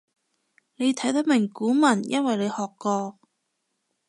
[0.77, 3.19] 你睇得明古文因為你學過